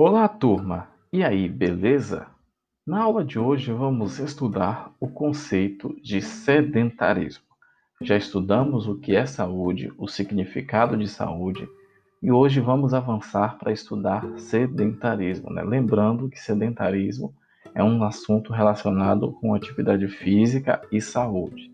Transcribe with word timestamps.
Olá, 0.00 0.28
turma! 0.28 0.86
E 1.12 1.24
aí, 1.24 1.48
beleza? 1.48 2.28
Na 2.86 3.02
aula 3.02 3.24
de 3.24 3.36
hoje 3.36 3.72
vamos 3.72 4.20
estudar 4.20 4.92
o 5.00 5.08
conceito 5.08 5.92
de 6.00 6.22
sedentarismo. 6.22 7.42
Já 8.00 8.16
estudamos 8.16 8.86
o 8.86 8.94
que 8.94 9.16
é 9.16 9.26
saúde, 9.26 9.92
o 9.98 10.06
significado 10.06 10.96
de 10.96 11.08
saúde, 11.08 11.68
e 12.22 12.30
hoje 12.30 12.60
vamos 12.60 12.94
avançar 12.94 13.58
para 13.58 13.72
estudar 13.72 14.24
sedentarismo. 14.38 15.52
Né? 15.52 15.64
Lembrando 15.64 16.28
que 16.28 16.38
sedentarismo 16.38 17.34
é 17.74 17.82
um 17.82 18.04
assunto 18.04 18.52
relacionado 18.52 19.32
com 19.32 19.52
atividade 19.52 20.06
física 20.06 20.80
e 20.92 21.00
saúde. 21.00 21.72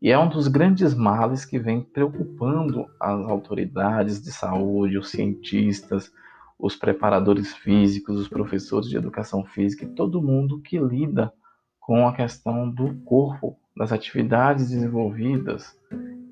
E 0.00 0.10
é 0.10 0.18
um 0.18 0.30
dos 0.30 0.48
grandes 0.48 0.94
males 0.94 1.44
que 1.44 1.58
vem 1.58 1.82
preocupando 1.82 2.86
as 2.98 3.20
autoridades 3.28 4.22
de 4.22 4.32
saúde, 4.32 4.96
os 4.96 5.10
cientistas, 5.10 6.10
os 6.58 6.74
preparadores 6.74 7.54
físicos, 7.54 8.18
os 8.18 8.28
professores 8.28 8.88
de 8.88 8.96
educação 8.96 9.44
física 9.44 9.84
e 9.84 9.88
todo 9.88 10.22
mundo 10.22 10.60
que 10.60 10.78
lida 10.78 11.32
com 11.80 12.06
a 12.06 12.12
questão 12.12 12.68
do 12.68 12.94
corpo, 13.04 13.56
das 13.76 13.92
atividades 13.92 14.70
desenvolvidas, 14.70 15.78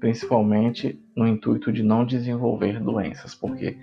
principalmente 0.00 1.00
no 1.14 1.28
intuito 1.28 1.72
de 1.72 1.82
não 1.82 2.04
desenvolver 2.04 2.80
doenças, 2.80 3.34
porque 3.34 3.78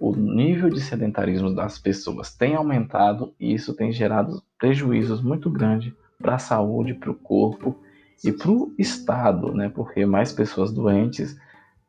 o 0.00 0.14
nível 0.14 0.68
de 0.68 0.80
sedentarismo 0.80 1.54
das 1.54 1.78
pessoas 1.78 2.34
tem 2.34 2.54
aumentado 2.54 3.32
e 3.40 3.54
isso 3.54 3.74
tem 3.74 3.90
gerado 3.92 4.42
prejuízos 4.58 5.22
muito 5.22 5.48
grandes 5.48 5.94
para 6.18 6.34
a 6.34 6.38
saúde, 6.38 6.94
para 6.94 7.10
o 7.10 7.14
corpo 7.14 7.78
e 8.22 8.32
para 8.32 8.50
o 8.50 8.74
Estado, 8.78 9.54
né? 9.54 9.68
porque 9.68 10.04
mais 10.04 10.32
pessoas 10.32 10.72
doentes 10.72 11.38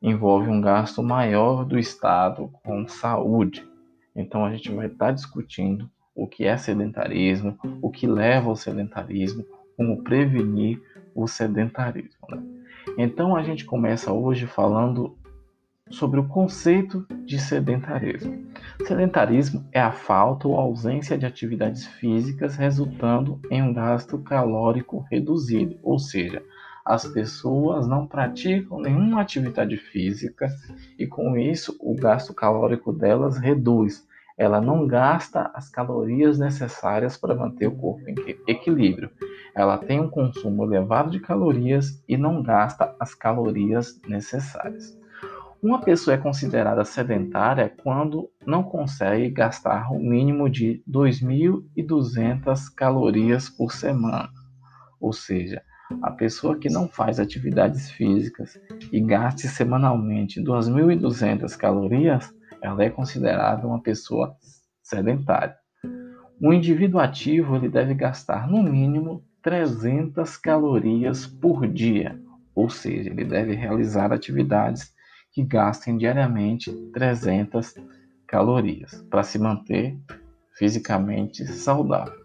envolve 0.01 0.49
um 0.49 0.61
gasto 0.61 1.01
maior 1.01 1.65
do 1.65 1.77
Estado 1.77 2.49
com 2.63 2.87
saúde. 2.87 3.67
Então 4.15 4.45
a 4.45 4.51
gente 4.51 4.71
vai 4.71 4.87
estar 4.87 5.07
tá 5.07 5.11
discutindo 5.11 5.89
o 6.15 6.27
que 6.27 6.45
é 6.45 6.55
sedentarismo, 6.55 7.57
o 7.81 7.91
que 7.91 8.07
leva 8.07 8.49
ao 8.49 8.55
sedentarismo, 8.55 9.45
como 9.75 10.03
prevenir 10.03 10.81
o 11.13 11.27
sedentarismo. 11.27 12.25
Né? 12.29 12.41
Então 12.97 13.35
a 13.35 13.43
gente 13.43 13.65
começa 13.65 14.13
hoje 14.13 14.47
falando 14.47 15.17
sobre 15.89 16.19
o 16.19 16.27
conceito 16.27 17.05
de 17.25 17.39
sedentarismo. 17.39 18.45
Sedentarismo 18.87 19.67
é 19.71 19.79
a 19.79 19.91
falta 19.91 20.47
ou 20.47 20.59
ausência 20.59 21.17
de 21.17 21.25
atividades 21.25 21.85
físicas 21.85 22.55
resultando 22.55 23.39
em 23.51 23.61
um 23.61 23.73
gasto 23.73 24.17
calórico 24.19 25.05
reduzido, 25.11 25.77
ou 25.83 25.99
seja, 25.99 26.41
as 26.85 27.07
pessoas 27.07 27.87
não 27.87 28.05
praticam 28.05 28.79
nenhuma 28.79 29.21
atividade 29.21 29.75
física 29.75 30.47
e 30.99 31.07
com 31.07 31.35
isso 31.35 31.75
o 31.79 31.95
gasto 31.95 32.31
calórico 32.31 32.93
delas 32.93 33.39
reduz. 33.39 34.07
Ela 34.37 34.61
não 34.61 34.85
gasta 34.85 35.49
as 35.53 35.69
calorias 35.69 36.37
necessárias 36.37 37.17
para 37.17 37.33
manter 37.33 37.67
o 37.67 37.75
corpo 37.75 38.07
em 38.07 38.15
equilíbrio. 38.47 39.09
Ela 39.55 39.77
tem 39.77 39.99
um 39.99 40.09
consumo 40.09 40.63
elevado 40.63 41.09
de 41.09 41.19
calorias 41.19 42.03
e 42.07 42.15
não 42.17 42.43
gasta 42.43 42.93
as 42.99 43.15
calorias 43.15 43.99
necessárias. 44.07 44.95
Uma 45.63 45.81
pessoa 45.81 46.13
é 46.13 46.17
considerada 46.17 46.83
sedentária 46.85 47.73
quando 47.81 48.29
não 48.45 48.61
consegue 48.61 49.29
gastar 49.29 49.91
o 49.91 49.97
mínimo 49.97 50.47
de 50.49 50.83
2.200 50.87 52.71
calorias 52.75 53.49
por 53.49 53.71
semana, 53.71 54.29
ou 54.99 55.11
seja, 55.11 55.63
a 56.01 56.11
pessoa 56.11 56.57
que 56.57 56.69
não 56.69 56.87
faz 56.87 57.19
atividades 57.19 57.91
físicas 57.91 58.59
e 58.91 58.99
gaste 58.99 59.47
semanalmente 59.47 60.41
2.200 60.41 61.55
calorias, 61.55 62.33
ela 62.61 62.83
é 62.83 62.89
considerada 62.89 63.67
uma 63.67 63.81
pessoa 63.81 64.35
sedentária. 64.81 65.55
O 66.41 66.51
indivíduo 66.51 66.99
ativo 66.99 67.55
ele 67.55 67.69
deve 67.69 67.93
gastar 67.93 68.47
no 68.49 68.61
mínimo 68.63 69.23
300 69.41 70.37
calorias 70.37 71.27
por 71.27 71.67
dia, 71.67 72.19
ou 72.53 72.69
seja, 72.69 73.09
ele 73.09 73.23
deve 73.23 73.53
realizar 73.53 74.11
atividades 74.11 74.93
que 75.31 75.43
gastem 75.43 75.97
diariamente 75.97 76.71
300 76.93 77.75
calorias 78.27 79.05
para 79.09 79.21
se 79.21 79.37
manter 79.37 79.97
fisicamente 80.57 81.45
saudável. 81.45 82.24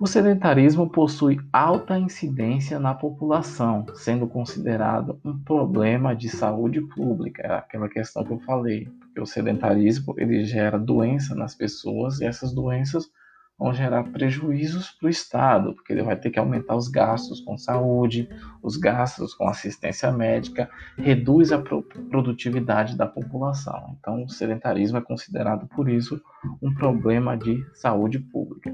O 0.00 0.06
sedentarismo 0.06 0.88
possui 0.88 1.40
alta 1.52 1.98
incidência 1.98 2.78
na 2.78 2.94
população, 2.94 3.84
sendo 3.96 4.28
considerado 4.28 5.18
um 5.24 5.36
problema 5.36 6.14
de 6.14 6.28
saúde 6.28 6.80
pública, 6.80 7.42
é 7.42 7.52
aquela 7.52 7.88
questão 7.88 8.22
que 8.22 8.32
eu 8.32 8.38
falei, 8.38 8.86
porque 9.00 9.20
o 9.20 9.26
sedentarismo 9.26 10.14
ele 10.16 10.44
gera 10.44 10.78
doença 10.78 11.34
nas 11.34 11.52
pessoas 11.52 12.20
e 12.20 12.26
essas 12.26 12.54
doenças 12.54 13.10
vão 13.58 13.74
gerar 13.74 14.04
prejuízos 14.04 14.92
para 14.92 15.08
o 15.08 15.10
Estado, 15.10 15.74
porque 15.74 15.92
ele 15.92 16.04
vai 16.04 16.14
ter 16.14 16.30
que 16.30 16.38
aumentar 16.38 16.76
os 16.76 16.86
gastos 16.86 17.40
com 17.40 17.58
saúde, 17.58 18.28
os 18.62 18.76
gastos 18.76 19.34
com 19.34 19.48
assistência 19.48 20.12
médica, 20.12 20.70
reduz 20.96 21.50
a 21.50 21.58
produtividade 21.58 22.96
da 22.96 23.04
população. 23.04 23.96
Então, 23.98 24.22
o 24.22 24.28
sedentarismo 24.28 24.98
é 24.98 25.00
considerado, 25.00 25.66
por 25.66 25.88
isso, 25.88 26.22
um 26.62 26.72
problema 26.72 27.36
de 27.36 27.60
saúde 27.74 28.20
pública. 28.20 28.72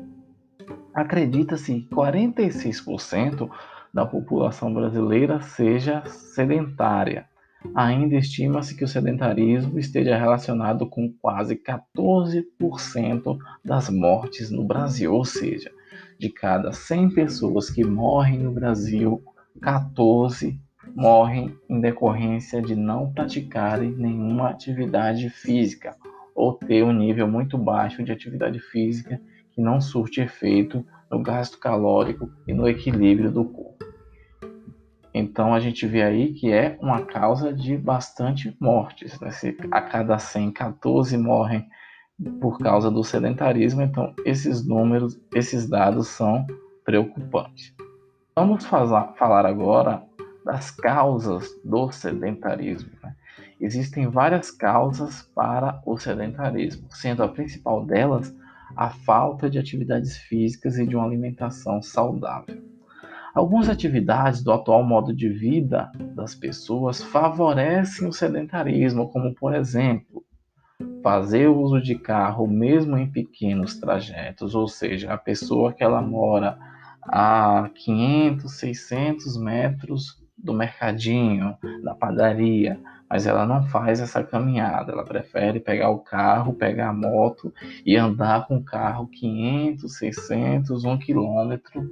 Acredita-se 0.94 1.80
que 1.80 1.94
46% 1.94 3.50
da 3.92 4.04
população 4.04 4.72
brasileira 4.72 5.40
seja 5.40 6.04
sedentária. 6.06 7.26
Ainda 7.74 8.16
estima-se 8.16 8.76
que 8.76 8.84
o 8.84 8.88
sedentarismo 8.88 9.78
esteja 9.78 10.16
relacionado 10.16 10.86
com 10.88 11.12
quase 11.20 11.56
14% 11.56 13.38
das 13.64 13.88
mortes 13.88 14.50
no 14.50 14.64
Brasil, 14.64 15.14
ou 15.14 15.24
seja, 15.24 15.70
de 16.18 16.28
cada 16.28 16.72
100 16.72 17.14
pessoas 17.14 17.70
que 17.70 17.84
morrem 17.84 18.38
no 18.40 18.52
Brasil, 18.52 19.22
14 19.62 20.60
morrem 20.94 21.56
em 21.68 21.80
decorrência 21.80 22.60
de 22.60 22.76
não 22.76 23.12
praticarem 23.12 23.92
nenhuma 23.92 24.50
atividade 24.50 25.30
física 25.30 25.96
ou 26.34 26.52
ter 26.52 26.82
um 26.82 26.92
nível 26.92 27.26
muito 27.26 27.56
baixo 27.56 28.02
de 28.02 28.12
atividade 28.12 28.60
física 28.60 29.20
que 29.54 29.60
não 29.60 29.80
surte 29.80 30.20
efeito 30.20 30.84
no 31.10 31.22
gasto 31.22 31.58
calórico 31.58 32.30
e 32.46 32.52
no 32.52 32.68
equilíbrio 32.68 33.30
do 33.30 33.44
corpo. 33.44 33.84
Então 35.14 35.54
a 35.54 35.60
gente 35.60 35.86
vê 35.86 36.02
aí 36.02 36.32
que 36.32 36.52
é 36.52 36.76
uma 36.80 37.02
causa 37.02 37.52
de 37.52 37.78
bastante 37.78 38.54
mortes. 38.58 39.18
Né? 39.20 39.30
Se 39.30 39.56
a 39.70 39.80
cada 39.80 40.18
100, 40.18 40.50
14 40.50 41.16
morrem 41.16 41.68
por 42.40 42.58
causa 42.58 42.90
do 42.90 43.04
sedentarismo, 43.04 43.82
então 43.82 44.12
esses 44.24 44.66
números, 44.66 45.18
esses 45.32 45.68
dados 45.68 46.08
são 46.08 46.44
preocupantes. 46.84 47.72
Vamos 48.34 48.64
falar 48.66 49.46
agora 49.46 50.02
das 50.44 50.72
causas 50.72 51.48
do 51.64 51.92
sedentarismo. 51.92 52.90
Né? 53.00 53.14
Existem 53.60 54.08
várias 54.08 54.50
causas 54.50 55.22
para 55.34 55.80
o 55.86 55.96
sedentarismo, 55.96 56.88
sendo 56.90 57.22
a 57.22 57.28
principal 57.28 57.84
delas 57.84 58.34
a 58.76 58.90
falta 58.90 59.48
de 59.48 59.58
atividades 59.58 60.16
físicas 60.16 60.78
e 60.78 60.86
de 60.86 60.96
uma 60.96 61.04
alimentação 61.04 61.82
saudável. 61.82 62.62
Algumas 63.34 63.68
atividades 63.68 64.42
do 64.42 64.52
atual 64.52 64.84
modo 64.84 65.14
de 65.14 65.28
vida 65.28 65.90
das 66.14 66.34
pessoas 66.34 67.02
favorecem 67.02 68.06
o 68.06 68.12
sedentarismo, 68.12 69.10
como 69.10 69.34
por 69.34 69.54
exemplo, 69.54 70.24
fazer 71.02 71.48
uso 71.48 71.80
de 71.80 71.96
carro 71.96 72.46
mesmo 72.46 72.96
em 72.96 73.10
pequenos 73.10 73.78
trajetos, 73.78 74.54
ou 74.54 74.68
seja, 74.68 75.12
a 75.12 75.18
pessoa 75.18 75.72
que 75.72 75.82
ela 75.82 76.00
mora 76.00 76.56
a 77.02 77.68
500, 77.74 78.52
600 78.52 79.36
metros 79.36 80.22
do 80.38 80.54
mercadinho, 80.54 81.56
da 81.82 81.94
padaria, 81.94 82.80
mas 83.08 83.26
ela 83.26 83.46
não 83.46 83.62
faz 83.68 84.00
essa 84.00 84.22
caminhada, 84.22 84.92
ela 84.92 85.04
prefere 85.04 85.60
pegar 85.60 85.90
o 85.90 85.98
carro, 85.98 86.54
pegar 86.54 86.88
a 86.88 86.92
moto 86.92 87.52
e 87.84 87.96
andar 87.96 88.46
com 88.46 88.56
o 88.56 88.64
carro 88.64 89.06
500, 89.08 89.96
600, 89.96 90.84
1 90.84 90.98
quilômetro 90.98 91.88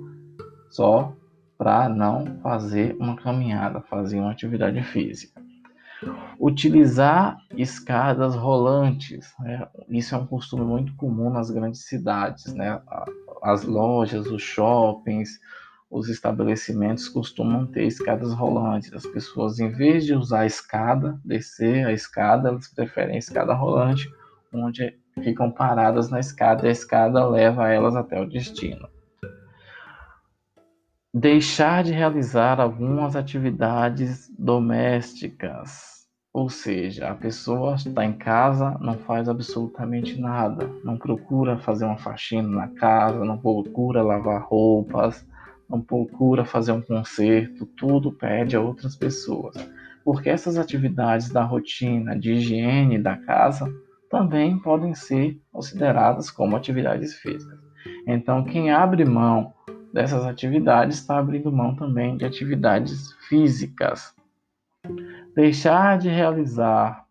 só 0.70 1.14
para 1.56 1.88
não 1.88 2.40
fazer 2.42 2.96
uma 2.98 3.14
caminhada, 3.14 3.80
fazer 3.82 4.18
uma 4.18 4.32
atividade 4.32 4.82
física. 4.82 5.40
Utilizar 6.40 7.36
escadas 7.56 8.34
rolantes, 8.34 9.32
né? 9.38 9.68
isso 9.88 10.16
é 10.16 10.18
um 10.18 10.26
costume 10.26 10.64
muito 10.64 10.92
comum 10.96 11.30
nas 11.30 11.50
grandes 11.50 11.86
cidades, 11.86 12.52
né? 12.52 12.80
As 13.40 13.62
lojas, 13.62 14.26
os 14.26 14.42
shoppings, 14.42 15.38
os 15.92 16.08
estabelecimentos 16.08 17.06
costumam 17.06 17.66
ter 17.66 17.84
escadas 17.84 18.32
rolantes. 18.32 18.92
As 18.94 19.06
pessoas, 19.06 19.60
em 19.60 19.70
vez 19.70 20.06
de 20.06 20.14
usar 20.14 20.40
a 20.40 20.46
escada, 20.46 21.20
descer 21.22 21.86
a 21.86 21.92
escada, 21.92 22.48
elas 22.48 22.66
preferem 22.68 23.16
a 23.16 23.18
escada 23.18 23.52
rolante, 23.52 24.10
onde 24.52 24.98
ficam 25.22 25.50
paradas 25.50 26.08
na 26.10 26.18
escada 26.18 26.64
e 26.64 26.68
a 26.70 26.72
escada 26.72 27.28
leva 27.28 27.68
elas 27.68 27.94
até 27.94 28.18
o 28.18 28.26
destino. 28.26 28.88
Deixar 31.14 31.84
de 31.84 31.92
realizar 31.92 32.58
algumas 32.58 33.14
atividades 33.14 34.30
domésticas. 34.38 35.92
Ou 36.32 36.48
seja, 36.48 37.10
a 37.10 37.14
pessoa 37.14 37.74
está 37.74 38.06
em 38.06 38.14
casa, 38.14 38.78
não 38.80 38.96
faz 38.96 39.28
absolutamente 39.28 40.18
nada, 40.18 40.66
não 40.82 40.96
procura 40.96 41.58
fazer 41.58 41.84
uma 41.84 41.98
faxina 41.98 42.48
na 42.48 42.68
casa, 42.68 43.22
não 43.22 43.36
procura 43.36 44.02
lavar 44.02 44.42
roupas, 44.42 45.26
não 45.72 45.80
procura 45.80 46.44
fazer 46.44 46.72
um 46.72 46.82
conserto, 46.82 47.64
tudo 47.64 48.12
pede 48.12 48.54
a 48.54 48.60
outras 48.60 48.94
pessoas. 48.94 49.56
Porque 50.04 50.28
essas 50.28 50.58
atividades 50.58 51.30
da 51.30 51.42
rotina 51.42 52.14
de 52.14 52.32
higiene 52.32 52.98
da 52.98 53.16
casa 53.16 53.72
também 54.10 54.58
podem 54.58 54.94
ser 54.94 55.40
consideradas 55.50 56.30
como 56.30 56.56
atividades 56.56 57.14
físicas. 57.14 57.58
Então, 58.06 58.44
quem 58.44 58.70
abre 58.70 59.06
mão 59.06 59.54
dessas 59.94 60.24
atividades 60.24 60.98
está 60.98 61.18
abrindo 61.18 61.50
mão 61.50 61.74
também 61.74 62.18
de 62.18 62.26
atividades 62.26 63.10
físicas. 63.28 64.14
Deixar 65.34 65.96
de 65.96 66.10
realizar 66.10 67.06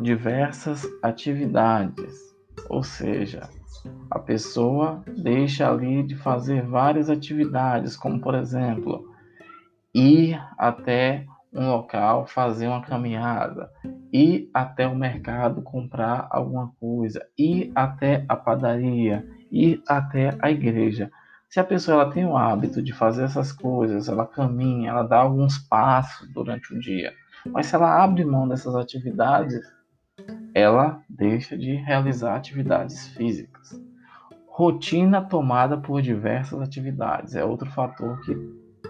diversas 0.00 0.82
atividades, 1.02 2.14
ou 2.70 2.82
seja, 2.82 3.48
a 4.10 4.18
pessoa 4.18 5.02
deixa 5.16 5.68
ali 5.70 6.02
de 6.02 6.16
fazer 6.16 6.62
várias 6.62 7.08
atividades, 7.08 7.96
como 7.96 8.20
por 8.20 8.34
exemplo, 8.34 9.08
ir 9.94 10.40
até 10.58 11.26
um 11.52 11.70
local 11.70 12.26
fazer 12.26 12.66
uma 12.66 12.82
caminhada, 12.82 13.70
ir 14.12 14.48
até 14.54 14.86
o 14.86 14.96
mercado 14.96 15.62
comprar 15.62 16.26
alguma 16.30 16.72
coisa, 16.80 17.20
ir 17.36 17.70
até 17.74 18.24
a 18.28 18.34
padaria, 18.34 19.26
ir 19.50 19.82
até 19.86 20.36
a 20.40 20.50
igreja. 20.50 21.10
Se 21.50 21.60
a 21.60 21.64
pessoa 21.64 22.00
ela 22.02 22.12
tem 22.12 22.24
o 22.24 22.36
hábito 22.36 22.82
de 22.82 22.94
fazer 22.94 23.24
essas 23.24 23.52
coisas, 23.52 24.08
ela 24.08 24.26
caminha, 24.26 24.90
ela 24.90 25.02
dá 25.02 25.18
alguns 25.18 25.58
passos 25.58 26.26
durante 26.32 26.74
o 26.74 26.80
dia, 26.80 27.12
mas 27.46 27.66
se 27.66 27.74
ela 27.74 28.02
abre 28.02 28.24
mão 28.24 28.48
dessas 28.48 28.74
atividades, 28.74 29.60
ela 30.54 31.02
deixa 31.08 31.56
de 31.56 31.74
realizar 31.74 32.36
atividades 32.36 33.08
físicas. 33.08 33.80
Rotina 34.46 35.22
tomada 35.22 35.78
por 35.78 36.02
diversas 36.02 36.60
atividades 36.60 37.34
é 37.34 37.44
outro 37.44 37.70
fator 37.70 38.20
que 38.20 38.34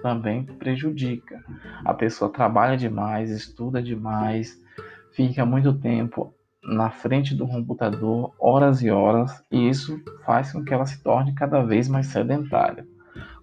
também 0.03 0.44
prejudica. 0.44 1.43
A 1.85 1.94
pessoa 1.94 2.32
trabalha 2.32 2.76
demais, 2.76 3.31
estuda 3.31 3.81
demais, 3.81 4.61
fica 5.12 5.47
muito 5.47 5.73
tempo 5.73 6.35
na 6.62 6.91
frente 6.91 7.35
do 7.35 7.47
computador, 7.47 8.35
horas 8.38 8.82
e 8.82 8.91
horas, 8.91 9.43
e 9.50 9.69
isso 9.69 10.00
faz 10.25 10.53
com 10.53 10.65
que 10.65 10.73
ela 10.73 10.87
se 10.87 11.03
torne 11.03 11.35
cada 11.35 11.62
vez 11.62 11.88
mais 11.88 12.06
sedentária. 12.06 12.87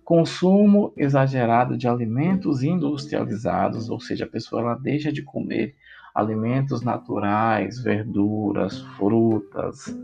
Consumo 0.03 0.93
exagerado 0.97 1.77
de 1.77 1.87
alimentos 1.87 2.63
industrializados, 2.63 3.89
ou 3.89 3.99
seja, 3.99 4.25
a 4.25 4.29
pessoa 4.29 4.61
ela 4.61 4.75
deixa 4.75 5.11
de 5.11 5.21
comer 5.21 5.75
alimentos 6.13 6.81
naturais, 6.81 7.79
verduras, 7.79 8.79
frutas, 8.97 9.95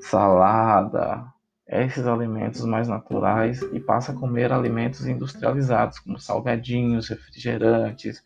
salada, 0.00 1.24
esses 1.68 2.06
alimentos 2.06 2.64
mais 2.64 2.86
naturais 2.86 3.60
e 3.72 3.80
passa 3.80 4.12
a 4.12 4.14
comer 4.14 4.52
alimentos 4.52 5.06
industrializados, 5.06 5.98
como 5.98 6.18
salgadinhos, 6.18 7.08
refrigerantes, 7.08 8.22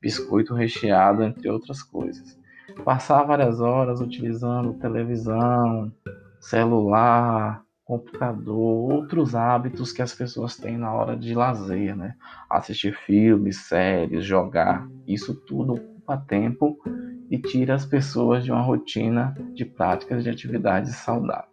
biscoito 0.00 0.54
recheado, 0.54 1.22
entre 1.22 1.50
outras 1.50 1.82
coisas. 1.82 2.38
Passar 2.84 3.24
várias 3.24 3.60
horas 3.60 4.00
utilizando 4.00 4.74
televisão, 4.74 5.92
celular, 6.40 7.62
computador, 7.84 8.92
outros 8.92 9.34
hábitos 9.34 9.92
que 9.92 10.02
as 10.02 10.14
pessoas 10.14 10.56
têm 10.56 10.76
na 10.76 10.92
hora 10.92 11.16
de 11.16 11.34
lazer, 11.34 11.96
né? 11.96 12.14
Assistir 12.48 12.94
filmes, 12.94 13.66
séries, 13.66 14.24
jogar, 14.24 14.86
isso 15.06 15.34
tudo 15.34 15.97
ocupa 16.08 16.16
tempo 16.16 16.78
e 17.30 17.38
tira 17.38 17.74
as 17.74 17.84
pessoas 17.84 18.42
de 18.42 18.50
uma 18.50 18.62
rotina 18.62 19.36
de 19.54 19.64
práticas 19.64 20.24
de 20.24 20.30
atividades 20.30 20.96
saudáveis. 20.96 21.48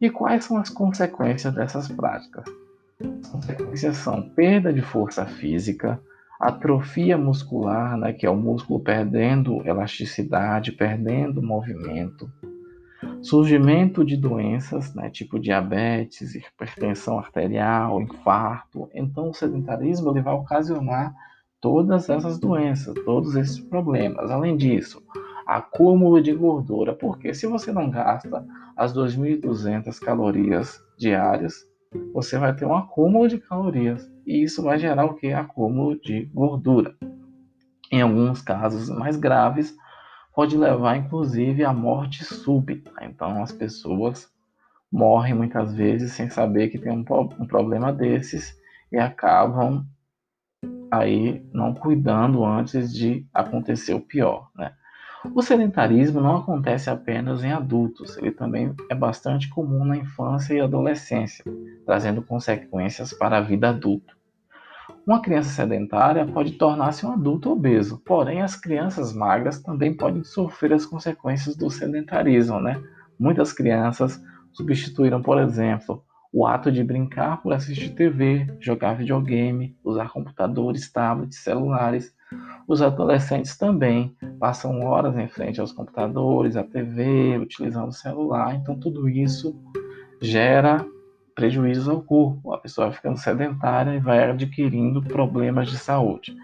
E 0.00 0.08
quais 0.08 0.44
são 0.44 0.56
as 0.56 0.70
consequências 0.70 1.52
dessas 1.52 1.88
práticas? 1.88 2.44
As 3.00 3.28
consequências 3.28 3.96
são 3.96 4.22
perda 4.30 4.72
de 4.72 4.80
força 4.80 5.26
física, 5.26 6.00
atrofia 6.40 7.18
muscular, 7.18 7.96
né, 7.96 8.12
que 8.12 8.24
é 8.24 8.30
o 8.30 8.36
músculo 8.36 8.80
perdendo 8.80 9.66
elasticidade, 9.66 10.70
perdendo 10.72 11.42
movimento, 11.42 12.30
surgimento 13.20 14.04
de 14.04 14.16
doenças, 14.16 14.94
né, 14.94 15.10
tipo 15.10 15.40
diabetes, 15.40 16.34
hipertensão 16.36 17.18
arterial, 17.18 18.00
infarto. 18.00 18.88
Então, 18.94 19.30
o 19.30 19.34
sedentarismo 19.34 20.10
ele 20.10 20.22
vai 20.22 20.34
ocasionar 20.34 21.12
todas 21.62 22.10
essas 22.10 22.38
doenças, 22.38 22.92
todos 23.04 23.36
esses 23.36 23.60
problemas. 23.60 24.30
Além 24.30 24.56
disso, 24.56 25.00
acúmulo 25.46 26.20
de 26.20 26.34
gordura, 26.34 26.92
porque 26.92 27.32
se 27.32 27.46
você 27.46 27.72
não 27.72 27.88
gasta 27.88 28.44
as 28.76 28.92
2.200 28.92 29.98
calorias 30.00 30.82
diárias, 30.98 31.64
você 32.12 32.36
vai 32.36 32.54
ter 32.54 32.66
um 32.66 32.76
acúmulo 32.76 33.28
de 33.28 33.38
calorias 33.38 34.10
e 34.26 34.42
isso 34.42 34.62
vai 34.62 34.78
gerar 34.78 35.04
o 35.04 35.14
que? 35.14 35.32
Acúmulo 35.32 35.98
de 36.00 36.24
gordura. 36.34 36.96
Em 37.92 38.02
alguns 38.02 38.42
casos 38.42 38.90
mais 38.90 39.16
graves, 39.16 39.76
pode 40.34 40.56
levar 40.56 40.96
inclusive 40.96 41.64
à 41.64 41.72
morte 41.72 42.24
súbita. 42.24 42.90
Então 43.02 43.40
as 43.40 43.52
pessoas 43.52 44.28
morrem 44.90 45.34
muitas 45.34 45.72
vezes 45.74 46.12
sem 46.12 46.28
saber 46.28 46.70
que 46.70 46.78
tem 46.78 46.90
um, 46.90 47.04
um 47.38 47.46
problema 47.46 47.92
desses 47.92 48.60
e 48.90 48.98
acabam 48.98 49.86
aí 50.92 51.42
não 51.54 51.72
cuidando 51.72 52.44
antes 52.44 52.92
de 52.92 53.26
acontecer 53.32 53.94
o 53.94 54.00
pior, 54.00 54.50
né? 54.54 54.74
O 55.34 55.40
sedentarismo 55.40 56.20
não 56.20 56.36
acontece 56.36 56.90
apenas 56.90 57.42
em 57.42 57.50
adultos, 57.50 58.18
ele 58.18 58.32
também 58.32 58.74
é 58.90 58.94
bastante 58.94 59.48
comum 59.48 59.84
na 59.84 59.96
infância 59.96 60.52
e 60.52 60.60
adolescência, 60.60 61.44
trazendo 61.86 62.20
consequências 62.20 63.14
para 63.14 63.38
a 63.38 63.40
vida 63.40 63.70
adulta. 63.70 64.12
Uma 65.06 65.22
criança 65.22 65.48
sedentária 65.48 66.26
pode 66.26 66.52
tornar-se 66.52 67.06
um 67.06 67.12
adulto 67.12 67.50
obeso, 67.50 68.02
porém 68.04 68.42
as 68.42 68.54
crianças 68.54 69.14
magras 69.14 69.62
também 69.62 69.96
podem 69.96 70.22
sofrer 70.22 70.74
as 70.74 70.84
consequências 70.84 71.56
do 71.56 71.70
sedentarismo, 71.70 72.60
né? 72.60 72.82
Muitas 73.18 73.52
crianças 73.52 74.20
substituíram, 74.52 75.22
por 75.22 75.38
exemplo, 75.38 76.04
o 76.32 76.46
ato 76.46 76.72
de 76.72 76.82
brincar 76.82 77.42
por 77.42 77.52
assistir 77.52 77.90
TV, 77.90 78.46
jogar 78.58 78.94
videogame, 78.94 79.76
usar 79.84 80.08
computadores, 80.08 80.90
tablets, 80.90 81.38
celulares 81.38 82.14
os 82.66 82.80
adolescentes 82.80 83.56
também 83.56 84.16
passam 84.38 84.80
horas 84.82 85.16
em 85.16 85.28
frente 85.28 85.60
aos 85.60 85.72
computadores, 85.72 86.56
à 86.56 86.62
TV, 86.62 87.38
utilizando 87.38 87.88
o 87.88 87.92
celular, 87.92 88.54
então 88.54 88.78
tudo 88.78 89.08
isso 89.08 89.54
gera 90.20 90.84
prejuízos 91.34 91.88
ao 91.88 92.02
corpo. 92.02 92.52
A 92.52 92.58
pessoa 92.58 92.86
vai 92.88 92.96
ficando 92.96 93.18
sedentária 93.18 93.94
e 93.94 94.00
vai 94.00 94.30
adquirindo 94.30 95.02
problemas 95.02 95.68
de 95.68 95.78
saúde. 95.78 96.36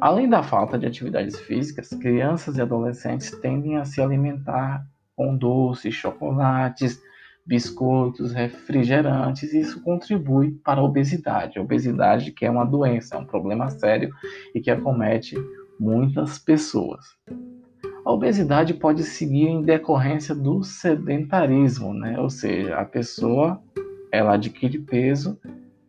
Além 0.00 0.28
da 0.28 0.42
falta 0.42 0.78
de 0.78 0.86
atividades 0.86 1.38
físicas, 1.40 1.90
crianças 1.90 2.56
e 2.56 2.62
adolescentes 2.62 3.30
tendem 3.40 3.76
a 3.76 3.84
se 3.84 4.00
alimentar 4.00 4.84
com 5.14 5.36
doces, 5.36 5.94
chocolates, 5.94 7.00
biscoitos, 7.44 8.32
refrigerantes, 8.32 9.52
e 9.52 9.60
isso 9.60 9.82
contribui 9.82 10.52
para 10.64 10.80
a 10.80 10.84
obesidade. 10.84 11.58
A 11.58 11.62
obesidade 11.62 12.32
que 12.32 12.46
é 12.46 12.50
uma 12.50 12.64
doença, 12.64 13.16
é 13.16 13.18
um 13.18 13.24
problema 13.24 13.68
sério 13.70 14.12
e 14.54 14.60
que 14.60 14.70
acomete 14.70 15.36
muitas 15.78 16.38
pessoas. 16.38 17.04
A 18.04 18.12
obesidade 18.12 18.74
pode 18.74 19.04
seguir 19.04 19.46
em 19.48 19.62
decorrência 19.62 20.34
do 20.34 20.62
sedentarismo, 20.62 21.94
né? 21.94 22.18
Ou 22.18 22.30
seja, 22.30 22.76
a 22.76 22.84
pessoa 22.84 23.62
ela 24.10 24.34
adquire 24.34 24.78
peso 24.78 25.38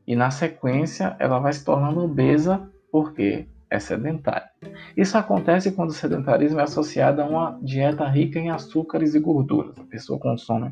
e 0.06 0.16
na 0.16 0.30
sequência 0.30 1.16
ela 1.20 1.40
vai 1.40 1.54
se 1.54 1.66
tornando 1.66 2.02
obesa 2.02 2.70
porque 2.92 3.48
é 3.74 3.80
sedentária. 3.80 4.50
Isso 4.96 5.18
acontece 5.18 5.72
quando 5.72 5.90
o 5.90 5.94
sedentarismo 5.94 6.60
é 6.60 6.64
associado 6.64 7.24
a 7.24 7.26
uma 7.26 7.60
dieta 7.60 8.08
rica 8.08 8.38
em 8.38 8.52
açúcares 8.52 9.16
e 9.16 9.20
gorduras. 9.20 9.80
A 9.80 9.84
pessoa 9.84 10.20
consome 10.20 10.72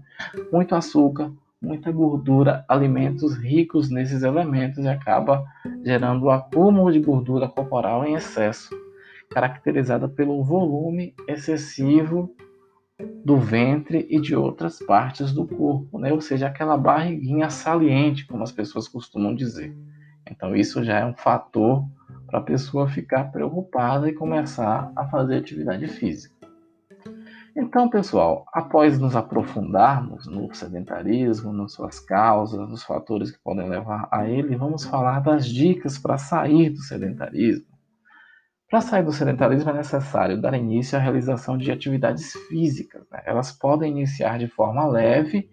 muito 0.51 0.75
açúcar, 0.75 1.31
muita 1.59 1.91
gordura, 1.91 2.63
alimentos 2.69 3.35
ricos 3.35 3.89
nesses 3.89 4.21
elementos 4.21 4.85
e 4.85 4.87
acaba 4.87 5.43
gerando 5.83 6.25
o 6.25 6.29
acúmulo 6.29 6.91
de 6.91 6.99
gordura 6.99 7.47
corporal 7.47 8.05
em 8.05 8.13
excesso, 8.13 8.69
caracterizada 9.31 10.07
pelo 10.07 10.43
volume 10.43 11.15
excessivo 11.27 12.35
do 13.25 13.35
ventre 13.37 14.05
e 14.11 14.21
de 14.21 14.35
outras 14.35 14.77
partes 14.77 15.33
do 15.33 15.47
corpo, 15.47 15.97
né? 15.97 16.13
ou 16.13 16.21
seja, 16.21 16.45
aquela 16.45 16.77
barriguinha 16.77 17.49
saliente, 17.49 18.27
como 18.27 18.43
as 18.43 18.51
pessoas 18.51 18.87
costumam 18.87 19.33
dizer. 19.33 19.75
Então, 20.29 20.55
isso 20.55 20.83
já 20.83 20.99
é 20.99 21.05
um 21.05 21.15
fator 21.15 21.83
para 22.31 22.39
a 22.39 22.43
pessoa 22.43 22.87
ficar 22.87 23.25
preocupada 23.25 24.09
e 24.09 24.13
começar 24.13 24.89
a 24.95 25.05
fazer 25.07 25.35
atividade 25.35 25.85
física. 25.87 26.33
Então, 27.53 27.89
pessoal, 27.89 28.45
após 28.53 28.97
nos 28.97 29.13
aprofundarmos 29.13 30.25
no 30.25 30.53
sedentarismo, 30.55 31.51
nas 31.51 31.73
suas 31.73 31.99
causas, 31.99 32.69
nos 32.69 32.81
fatores 32.81 33.29
que 33.29 33.43
podem 33.43 33.67
levar 33.67 34.07
a 34.09 34.25
ele, 34.25 34.55
vamos 34.55 34.85
falar 34.85 35.19
das 35.19 35.45
dicas 35.45 35.97
para 35.97 36.17
sair 36.17 36.69
do 36.69 36.79
sedentarismo. 36.79 37.65
Para 38.69 38.79
sair 38.79 39.03
do 39.03 39.11
sedentarismo 39.11 39.69
é 39.69 39.73
necessário 39.73 40.39
dar 40.39 40.53
início 40.53 40.97
à 40.97 41.01
realização 41.01 41.57
de 41.57 41.69
atividades 41.69 42.31
físicas. 42.47 43.05
Né? 43.11 43.21
Elas 43.25 43.51
podem 43.51 43.91
iniciar 43.91 44.39
de 44.39 44.47
forma 44.47 44.87
leve 44.87 45.49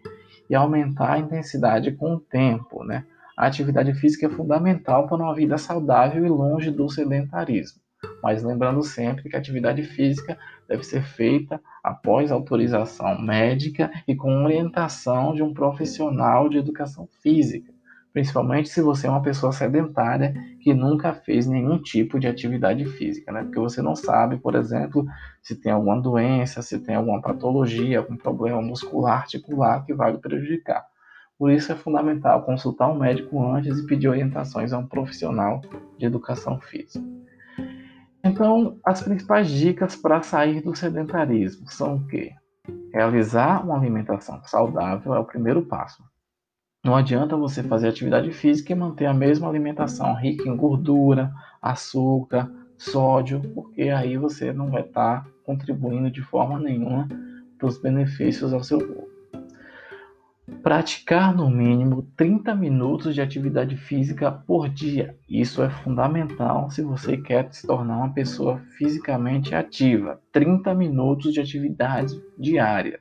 e 0.49 0.54
aumentar 0.54 1.14
a 1.14 1.18
intensidade 1.18 1.90
com 1.90 2.14
o 2.14 2.20
tempo. 2.20 2.85
Né? 2.85 3.04
A 3.38 3.47
atividade 3.47 3.95
física 3.95 4.26
é 4.26 4.28
fundamental 4.28 5.07
para 5.07 5.23
uma 5.23 5.33
vida 5.33 5.57
saudável 5.57 6.26
e 6.26 6.28
longe 6.28 6.73
do 6.73 6.88
sedentarismo. 6.88 7.80
Mas 8.21 8.42
lembrando 8.42 8.83
sempre 8.83 9.28
que 9.28 9.37
a 9.37 9.38
atividade 9.38 9.85
física 9.85 10.37
deve 10.68 10.83
ser 10.83 11.04
feita 11.04 11.61
após 11.83 12.33
autorização 12.33 13.23
médica 13.23 13.92
e 14.09 14.16
com 14.16 14.42
orientação 14.42 15.33
de 15.33 15.42
um 15.45 15.54
profissional 15.54 16.49
de 16.49 16.59
educação 16.59 17.09
física 17.23 17.73
principalmente 18.18 18.68
se 18.68 18.83
você 18.83 19.07
é 19.07 19.11
uma 19.11 19.23
pessoa 19.23 19.52
sedentária 19.52 20.35
que 20.61 20.75
nunca 20.75 21.12
fez 21.12 21.47
nenhum 21.47 21.80
tipo 21.80 22.18
de 22.18 22.26
atividade 22.26 22.85
física, 22.85 23.30
né? 23.30 23.45
Porque 23.45 23.61
você 23.61 23.80
não 23.80 23.95
sabe, 23.95 24.38
por 24.38 24.57
exemplo, 24.57 25.07
se 25.40 25.54
tem 25.54 25.71
alguma 25.71 26.00
doença, 26.00 26.61
se 26.61 26.80
tem 26.80 26.97
alguma 26.97 27.21
patologia, 27.21 27.99
algum 27.99 28.16
problema 28.16 28.61
muscular, 28.61 29.18
articular 29.18 29.85
que 29.85 29.95
vai 29.95 30.11
lhe 30.11 30.18
prejudicar. 30.18 30.85
Por 31.38 31.52
isso 31.52 31.71
é 31.71 31.76
fundamental 31.76 32.42
consultar 32.42 32.90
um 32.90 32.99
médico 32.99 33.40
antes 33.47 33.78
e 33.78 33.87
pedir 33.87 34.09
orientações 34.09 34.73
a 34.73 34.78
um 34.78 34.87
profissional 34.87 35.61
de 35.97 36.04
educação 36.04 36.61
física. 36.61 37.04
Então, 38.25 38.76
as 38.85 39.00
principais 39.00 39.49
dicas 39.49 39.95
para 39.95 40.21
sair 40.21 40.61
do 40.61 40.75
sedentarismo 40.75 41.71
são 41.71 41.97
o 41.97 42.07
quê? 42.09 42.33
Realizar 42.92 43.64
uma 43.64 43.76
alimentação 43.76 44.42
saudável 44.45 45.14
é 45.14 45.18
o 45.18 45.25
primeiro 45.25 45.62
passo. 45.62 46.02
Não 46.85 46.97
adianta 46.97 47.37
você 47.37 47.62
fazer 47.62 47.88
atividade 47.88 48.33
física 48.33 48.73
e 48.73 48.76
manter 48.76 49.07
a 49.07 49.14
mesma 49.14 49.49
alimentação 49.49 50.14
rica 50.14 50.49
em 50.49 50.57
gordura, 50.57 51.33
açúcar, 51.62 52.50
sódio, 52.76 53.40
porque 53.54 53.83
aí 53.83 54.16
você 54.16 54.52
não 54.52 54.71
vai 54.71 54.83
estar 54.83 55.26
contribuindo 55.45 56.11
de 56.11 56.23
forma 56.23 56.59
nenhuma 56.59 57.09
para 57.57 57.68
os 57.68 57.80
benefícios 57.80 58.52
ao 58.52 58.62
seu 58.62 58.78
corpo. 58.78 59.17
Praticar 60.62 61.34
no 61.34 61.48
mínimo 61.48 62.02
30 62.16 62.54
minutos 62.54 63.14
de 63.14 63.20
atividade 63.20 63.76
física 63.76 64.30
por 64.30 64.68
dia. 64.68 65.16
Isso 65.28 65.62
é 65.62 65.70
fundamental 65.70 66.70
se 66.70 66.82
você 66.82 67.16
quer 67.16 67.52
se 67.52 67.66
tornar 67.66 67.98
uma 67.98 68.12
pessoa 68.12 68.58
fisicamente 68.76 69.54
ativa. 69.54 70.20
30 70.32 70.74
minutos 70.74 71.32
de 71.32 71.40
atividade 71.40 72.20
diária 72.38 73.00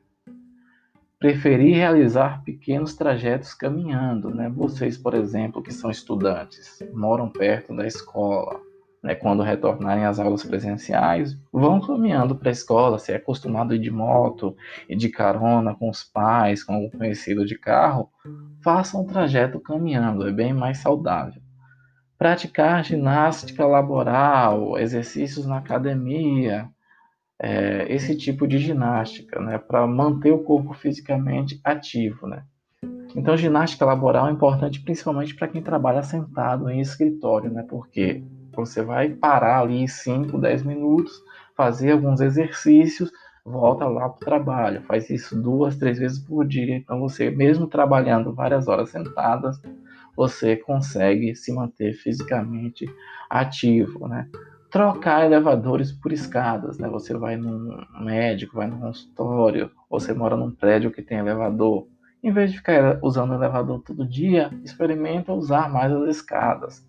preferir 1.19 1.75
realizar 1.75 2.43
pequenos 2.43 2.95
trajetos 2.95 3.53
caminhando, 3.53 4.29
né? 4.29 4.49
Vocês, 4.49 4.97
por 4.97 5.13
exemplo, 5.13 5.63
que 5.63 5.73
são 5.73 5.89
estudantes, 5.89 6.79
moram 6.93 7.29
perto 7.29 7.75
da 7.75 7.87
escola, 7.87 8.61
né? 9.03 9.15
Quando 9.15 9.43
retornarem 9.43 10.05
às 10.05 10.19
aulas 10.19 10.43
presenciais, 10.43 11.37
vão 11.51 11.79
caminhando 11.79 12.35
para 12.35 12.49
a 12.49 12.51
escola. 12.51 12.99
Se 12.99 13.11
é 13.11 13.15
acostumado 13.15 13.73
ir 13.73 13.79
de 13.79 13.91
moto 13.91 14.55
e 14.89 14.95
de 14.95 15.09
carona 15.09 15.75
com 15.75 15.89
os 15.89 16.03
pais, 16.03 16.63
com 16.63 16.73
algum 16.73 16.89
conhecido 16.89 17.45
de 17.45 17.57
carro, 17.57 18.09
façam 18.63 19.01
um 19.01 19.05
trajeto 19.05 19.59
caminhando, 19.59 20.27
é 20.27 20.31
bem 20.31 20.53
mais 20.53 20.79
saudável. 20.79 21.41
Praticar 22.17 22.83
ginástica 22.83 23.65
laboral, 23.65 24.77
exercícios 24.77 25.45
na 25.45 25.57
academia, 25.57 26.67
é, 27.39 27.85
esse 27.93 28.17
tipo 28.17 28.47
de 28.47 28.57
ginástica, 28.57 29.39
né, 29.39 29.59
para 29.59 29.85
manter 29.85 30.31
o 30.31 30.43
corpo 30.43 30.73
fisicamente 30.73 31.61
ativo, 31.63 32.27
né. 32.27 32.43
Então, 33.15 33.37
ginástica 33.37 33.85
laboral 33.85 34.27
é 34.27 34.31
importante 34.31 34.81
principalmente 34.81 35.35
para 35.35 35.47
quem 35.47 35.61
trabalha 35.61 36.01
sentado 36.01 36.69
em 36.69 36.79
escritório, 36.79 37.51
né, 37.51 37.63
porque 37.69 38.23
você 38.57 38.81
vai 38.81 39.09
parar 39.09 39.61
ali 39.61 39.87
5, 39.87 40.37
10 40.37 40.63
minutos, 40.63 41.13
fazer 41.55 41.91
alguns 41.91 42.21
exercícios, 42.21 43.11
volta 43.45 43.85
lá 43.85 44.09
para 44.09 44.17
o 44.17 44.25
trabalho, 44.25 44.81
faz 44.83 45.09
isso 45.09 45.41
duas, 45.41 45.77
três 45.77 45.97
vezes 45.97 46.19
por 46.19 46.45
dia. 46.45 46.75
Então, 46.75 46.99
você, 46.99 47.29
mesmo 47.29 47.67
trabalhando 47.67 48.33
várias 48.33 48.67
horas 48.67 48.89
sentadas, 48.89 49.61
você 50.15 50.55
consegue 50.55 51.35
se 51.35 51.53
manter 51.53 51.93
fisicamente 51.93 52.85
ativo, 53.29 54.07
né? 54.07 54.27
trocar 54.69 55.25
elevadores 55.25 55.91
por 55.91 56.11
escadas, 56.11 56.77
né? 56.77 56.87
Você 56.89 57.13
vai 57.13 57.37
num 57.37 57.83
médico, 57.99 58.57
vai 58.57 58.67
num 58.67 58.79
consultório, 58.79 59.71
ou 59.89 59.99
você 59.99 60.13
mora 60.13 60.35
num 60.35 60.51
prédio 60.51 60.91
que 60.91 61.01
tem 61.01 61.19
elevador. 61.19 61.87
Em 62.21 62.31
vez 62.31 62.51
de 62.51 62.57
ficar 62.57 62.99
usando 63.01 63.31
o 63.31 63.35
elevador 63.35 63.81
todo 63.81 64.07
dia, 64.07 64.51
experimenta 64.63 65.33
usar 65.33 65.69
mais 65.71 65.91
as 65.91 66.17
escadas. 66.17 66.85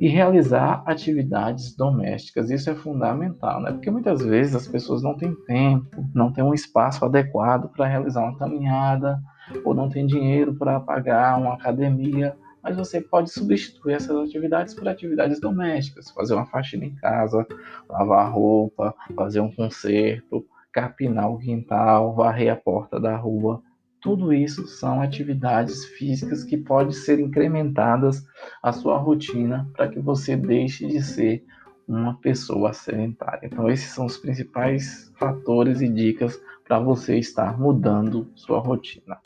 E 0.00 0.08
realizar 0.08 0.82
atividades 0.86 1.76
domésticas, 1.76 2.50
isso 2.50 2.70
é 2.70 2.74
fundamental, 2.74 3.60
né? 3.60 3.72
Porque 3.72 3.90
muitas 3.90 4.24
vezes 4.24 4.54
as 4.54 4.68
pessoas 4.68 5.02
não 5.02 5.16
têm 5.16 5.34
tempo, 5.46 6.04
não 6.14 6.32
têm 6.32 6.44
um 6.44 6.54
espaço 6.54 7.04
adequado 7.04 7.68
para 7.68 7.86
realizar 7.86 8.22
uma 8.22 8.36
caminhada, 8.38 9.20
ou 9.64 9.74
não 9.74 9.88
têm 9.88 10.06
dinheiro 10.06 10.54
para 10.54 10.80
pagar 10.80 11.38
uma 11.38 11.54
academia 11.54 12.36
mas 12.62 12.76
você 12.76 13.00
pode 13.00 13.30
substituir 13.30 13.94
essas 13.94 14.16
atividades 14.16 14.72
por 14.72 14.88
atividades 14.88 15.40
domésticas, 15.40 16.10
fazer 16.10 16.34
uma 16.34 16.46
faxina 16.46 16.84
em 16.84 16.94
casa, 16.94 17.44
lavar 17.88 18.32
roupa, 18.32 18.94
fazer 19.16 19.40
um 19.40 19.50
concerto, 19.50 20.46
capinar 20.72 21.30
o 21.30 21.38
quintal, 21.38 22.14
varrer 22.14 22.52
a 22.52 22.56
porta 22.56 23.00
da 23.00 23.16
rua. 23.16 23.60
Tudo 24.02 24.32
isso 24.32 24.66
são 24.66 25.00
atividades 25.00 25.84
físicas 25.84 26.42
que 26.42 26.56
podem 26.56 26.90
ser 26.90 27.20
incrementadas 27.20 28.26
à 28.60 28.72
sua 28.72 28.98
rotina 28.98 29.70
para 29.74 29.86
que 29.86 30.00
você 30.00 30.36
deixe 30.36 30.88
de 30.88 31.00
ser 31.00 31.44
uma 31.86 32.14
pessoa 32.18 32.72
sedentária. 32.72 33.46
Então, 33.46 33.70
esses 33.70 33.92
são 33.92 34.06
os 34.06 34.18
principais 34.18 35.12
fatores 35.16 35.80
e 35.80 35.88
dicas 35.88 36.36
para 36.66 36.80
você 36.80 37.16
estar 37.16 37.56
mudando 37.60 38.28
sua 38.34 38.58
rotina. 38.58 39.20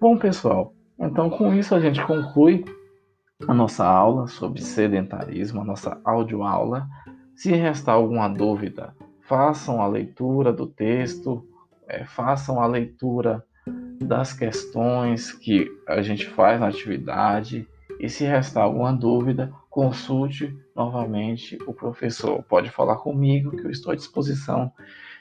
Bom, 0.00 0.16
pessoal, 0.16 0.72
então, 0.96 1.28
com 1.28 1.52
isso, 1.52 1.74
a 1.74 1.80
gente 1.80 2.04
conclui 2.06 2.64
a 3.48 3.54
nossa 3.54 3.84
aula 3.84 4.28
sobre 4.28 4.62
sedentarismo, 4.62 5.60
a 5.60 5.64
nossa 5.64 6.00
audioaula. 6.04 6.86
Se 7.34 7.50
restar 7.50 7.96
alguma 7.96 8.28
dúvida, 8.28 8.94
façam 9.22 9.82
a 9.82 9.88
leitura 9.88 10.52
do 10.52 10.68
texto, 10.68 11.44
é, 11.88 12.04
façam 12.04 12.60
a 12.60 12.66
leitura 12.66 13.44
das 14.00 14.32
questões 14.32 15.32
que 15.32 15.70
a 15.86 16.02
gente 16.02 16.26
faz 16.26 16.60
na 16.60 16.68
atividade. 16.68 17.68
E 18.00 18.08
se 18.08 18.24
restar 18.24 18.64
alguma 18.64 18.92
dúvida, 18.92 19.52
consulte 19.68 20.56
novamente 20.74 21.58
o 21.66 21.72
professor. 21.72 22.42
Pode 22.44 22.70
falar 22.70 22.96
comigo 22.96 23.50
que 23.50 23.66
eu 23.66 23.70
estou 23.70 23.92
à 23.92 23.96
disposição 23.96 24.72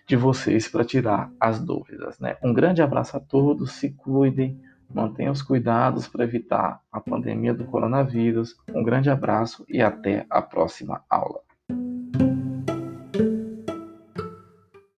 de 0.06 0.16
vocês 0.16 0.68
para 0.68 0.86
tirar 0.86 1.32
as 1.40 1.60
dúvidas. 1.60 2.20
Né? 2.20 2.38
Um 2.44 2.54
grande 2.54 2.82
abraço 2.82 3.18
a 3.18 3.20
todos, 3.20 3.74
se 3.74 3.92
cuidem 3.92 4.60
Mantenha 4.90 5.32
os 5.32 5.42
cuidados 5.42 6.08
para 6.08 6.24
evitar 6.24 6.82
a 6.92 7.00
pandemia 7.00 7.54
do 7.54 7.66
coronavírus. 7.66 8.56
Um 8.74 8.84
grande 8.84 9.10
abraço 9.10 9.66
e 9.68 9.82
até 9.82 10.26
a 10.30 10.42
próxima 10.42 11.04
aula. 11.10 11.47